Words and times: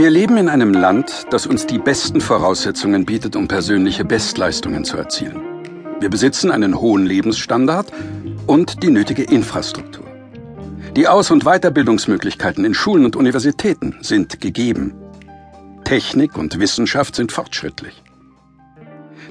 Wir 0.00 0.08
leben 0.08 0.38
in 0.38 0.48
einem 0.48 0.72
Land, 0.72 1.26
das 1.28 1.46
uns 1.46 1.66
die 1.66 1.76
besten 1.76 2.22
Voraussetzungen 2.22 3.04
bietet, 3.04 3.36
um 3.36 3.48
persönliche 3.48 4.02
Bestleistungen 4.02 4.82
zu 4.82 4.96
erzielen. 4.96 5.42
Wir 6.00 6.08
besitzen 6.08 6.50
einen 6.50 6.80
hohen 6.80 7.04
Lebensstandard 7.04 7.92
und 8.46 8.82
die 8.82 8.88
nötige 8.88 9.24
Infrastruktur. 9.24 10.06
Die 10.96 11.06
Aus- 11.06 11.30
und 11.30 11.44
Weiterbildungsmöglichkeiten 11.44 12.64
in 12.64 12.72
Schulen 12.72 13.04
und 13.04 13.14
Universitäten 13.14 13.98
sind 14.00 14.40
gegeben. 14.40 14.94
Technik 15.84 16.38
und 16.38 16.58
Wissenschaft 16.58 17.14
sind 17.14 17.30
fortschrittlich. 17.30 18.02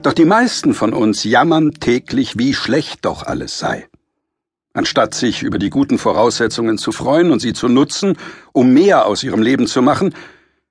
Doch 0.04 0.14
die 0.14 0.26
meisten 0.26 0.76
von 0.76 0.94
uns 0.94 1.24
jammern 1.24 1.72
täglich, 1.80 2.38
wie 2.38 2.54
schlecht 2.54 3.06
doch 3.06 3.24
alles 3.24 3.58
sei. 3.58 3.88
Anstatt 4.76 5.16
sich 5.16 5.42
über 5.42 5.58
die 5.58 5.72
guten 5.72 5.97
Voraussetzungen 5.97 6.78
zu 6.78 6.92
freuen 6.92 7.32
und 7.32 7.39
sie 7.39 7.54
zu 7.54 7.70
nutzen, 7.70 8.18
um 8.54 8.71
mehr 8.71 9.07
aus 9.07 9.24
ihrem 9.24 9.42
Leben 9.42 9.65
zu 9.65 9.82
machen, 9.82 10.14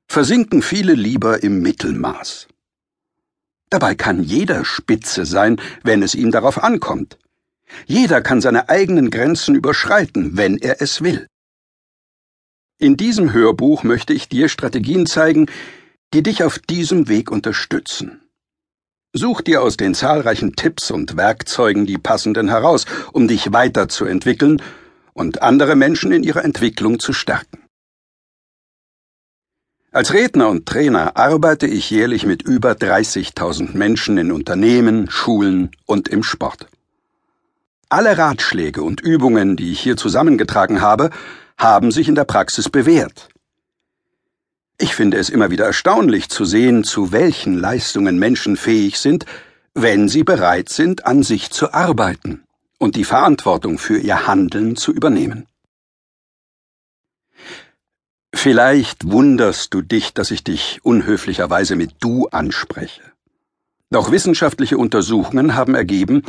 versinken 0.08 0.62
viele 0.62 0.94
lieber 0.94 1.42
im 1.42 1.60
Mittelmaß. 1.60 2.48
Dabei 3.70 3.94
kann 3.94 4.22
jeder 4.22 4.64
Spitze 4.64 5.26
sein, 5.26 5.60
wenn 5.82 6.02
es 6.02 6.14
ihm 6.14 6.30
darauf 6.30 6.62
ankommt. 6.62 7.18
Jeder 7.86 8.22
kann 8.22 8.40
seine 8.40 8.70
eigenen 8.70 9.10
Grenzen 9.10 9.54
überschreiten, 9.54 10.36
wenn 10.38 10.56
er 10.56 10.80
es 10.80 11.02
will. 11.02 11.26
In 12.78 12.96
diesem 12.96 13.32
Hörbuch 13.32 13.82
möchte 13.82 14.14
ich 14.14 14.28
dir 14.28 14.48
Strategien 14.48 15.04
zeigen, 15.04 15.46
die 16.14 16.22
dich 16.22 16.42
auf 16.42 16.58
diesem 16.58 17.08
Weg 17.08 17.30
unterstützen. 17.30 18.22
Such 19.12 19.42
dir 19.42 19.62
aus 19.62 19.76
den 19.76 19.94
zahlreichen 19.94 20.54
Tipps 20.54 20.90
und 20.90 21.16
Werkzeugen 21.16 21.86
die 21.86 21.98
passenden 21.98 22.48
heraus, 22.48 22.86
um 23.12 23.26
dich 23.28 23.52
weiterzuentwickeln 23.52 24.62
und 25.12 25.42
andere 25.42 25.76
Menschen 25.76 26.12
in 26.12 26.22
ihrer 26.22 26.44
Entwicklung 26.44 27.00
zu 27.00 27.12
stärken. 27.12 27.57
Als 29.98 30.14
Redner 30.14 30.48
und 30.48 30.64
Trainer 30.64 31.16
arbeite 31.16 31.66
ich 31.66 31.90
jährlich 31.90 32.24
mit 32.24 32.42
über 32.42 32.70
30.000 32.70 33.76
Menschen 33.76 34.16
in 34.16 34.30
Unternehmen, 34.30 35.10
Schulen 35.10 35.72
und 35.86 36.06
im 36.06 36.22
Sport. 36.22 36.68
Alle 37.88 38.16
Ratschläge 38.16 38.84
und 38.84 39.00
Übungen, 39.00 39.56
die 39.56 39.72
ich 39.72 39.80
hier 39.80 39.96
zusammengetragen 39.96 40.80
habe, 40.80 41.10
haben 41.56 41.90
sich 41.90 42.06
in 42.06 42.14
der 42.14 42.22
Praxis 42.22 42.68
bewährt. 42.68 43.28
Ich 44.78 44.94
finde 44.94 45.16
es 45.16 45.30
immer 45.30 45.50
wieder 45.50 45.64
erstaunlich 45.64 46.28
zu 46.28 46.44
sehen, 46.44 46.84
zu 46.84 47.10
welchen 47.10 47.58
Leistungen 47.58 48.20
Menschen 48.20 48.56
fähig 48.56 49.00
sind, 49.00 49.26
wenn 49.74 50.08
sie 50.08 50.22
bereit 50.22 50.68
sind, 50.68 51.06
an 51.06 51.24
sich 51.24 51.50
zu 51.50 51.74
arbeiten 51.74 52.44
und 52.78 52.94
die 52.94 53.02
Verantwortung 53.02 53.78
für 53.78 53.98
ihr 53.98 54.28
Handeln 54.28 54.76
zu 54.76 54.92
übernehmen. 54.92 55.47
Vielleicht 58.34 59.10
wunderst 59.10 59.72
du 59.74 59.82
dich, 59.82 60.12
dass 60.12 60.30
ich 60.30 60.44
dich 60.44 60.80
unhöflicherweise 60.82 61.76
mit 61.76 61.92
du 62.00 62.28
anspreche. 62.28 63.02
Doch 63.90 64.10
wissenschaftliche 64.10 64.76
Untersuchungen 64.76 65.54
haben 65.54 65.74
ergeben, 65.74 66.22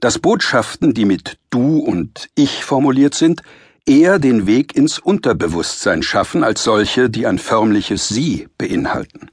dass 0.00 0.18
Botschaften, 0.18 0.94
die 0.94 1.06
mit 1.06 1.38
du 1.50 1.78
und 1.78 2.28
ich 2.34 2.64
formuliert 2.64 3.14
sind, 3.14 3.42
eher 3.86 4.18
den 4.18 4.46
Weg 4.46 4.76
ins 4.76 4.98
Unterbewusstsein 4.98 6.02
schaffen 6.02 6.44
als 6.44 6.62
solche, 6.62 7.08
die 7.08 7.26
ein 7.26 7.38
förmliches 7.38 8.08
sie 8.08 8.48
beinhalten. 8.58 9.30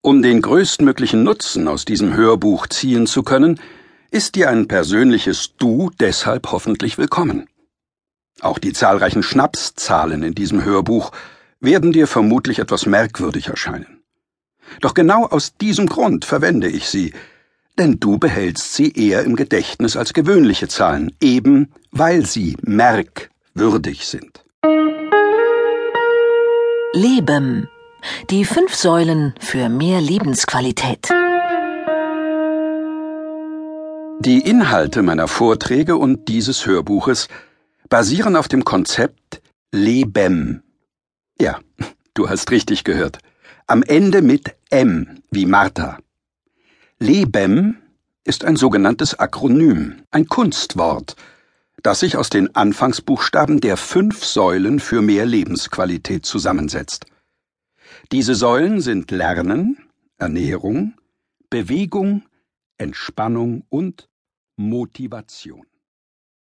Um 0.00 0.22
den 0.22 0.40
größtmöglichen 0.40 1.24
Nutzen 1.24 1.66
aus 1.66 1.84
diesem 1.84 2.14
Hörbuch 2.14 2.68
ziehen 2.68 3.08
zu 3.08 3.24
können, 3.24 3.58
ist 4.12 4.36
dir 4.36 4.48
ein 4.48 4.68
persönliches 4.68 5.56
Du 5.58 5.90
deshalb 5.98 6.52
hoffentlich 6.52 6.96
willkommen. 6.96 7.48
Auch 8.42 8.58
die 8.58 8.72
zahlreichen 8.72 9.22
Schnapszahlen 9.22 10.22
in 10.22 10.34
diesem 10.34 10.62
Hörbuch 10.62 11.12
werden 11.60 11.92
dir 11.92 12.06
vermutlich 12.06 12.58
etwas 12.58 12.84
merkwürdig 12.84 13.48
erscheinen. 13.48 14.02
Doch 14.80 14.92
genau 14.94 15.26
aus 15.26 15.56
diesem 15.56 15.86
Grund 15.86 16.24
verwende 16.24 16.68
ich 16.68 16.88
sie, 16.88 17.14
denn 17.78 17.98
du 17.98 18.18
behältst 18.18 18.74
sie 18.74 18.92
eher 18.92 19.24
im 19.24 19.36
Gedächtnis 19.36 19.96
als 19.96 20.12
gewöhnliche 20.12 20.68
Zahlen, 20.68 21.12
eben 21.20 21.72
weil 21.92 22.26
sie 22.26 22.56
merkwürdig 22.62 24.06
sind. 24.06 24.44
Leben. 26.92 27.68
Die 28.30 28.44
fünf 28.44 28.74
Säulen 28.74 29.34
für 29.40 29.68
mehr 29.68 30.00
Lebensqualität. 30.00 31.08
Die 34.20 34.40
Inhalte 34.40 35.02
meiner 35.02 35.28
Vorträge 35.28 35.96
und 35.96 36.28
dieses 36.28 36.66
Hörbuches 36.66 37.28
basieren 37.88 38.36
auf 38.36 38.48
dem 38.48 38.64
Konzept 38.64 39.42
Lebem. 39.72 40.62
Ja, 41.40 41.60
du 42.14 42.28
hast 42.28 42.50
richtig 42.50 42.84
gehört. 42.84 43.18
Am 43.66 43.82
Ende 43.82 44.22
mit 44.22 44.54
M 44.70 45.22
wie 45.30 45.46
Martha. 45.46 45.98
Lebem 46.98 47.76
ist 48.24 48.44
ein 48.44 48.56
sogenanntes 48.56 49.18
Akronym, 49.18 50.02
ein 50.10 50.26
Kunstwort, 50.26 51.16
das 51.82 52.00
sich 52.00 52.16
aus 52.16 52.30
den 52.30 52.54
Anfangsbuchstaben 52.56 53.60
der 53.60 53.76
fünf 53.76 54.24
Säulen 54.24 54.80
für 54.80 55.02
mehr 55.02 55.26
Lebensqualität 55.26 56.24
zusammensetzt. 56.26 57.06
Diese 58.12 58.34
Säulen 58.34 58.80
sind 58.80 59.10
Lernen, 59.10 59.78
Ernährung, 60.16 60.94
Bewegung, 61.50 62.22
Entspannung 62.78 63.64
und 63.68 64.08
Motivation. 64.56 65.66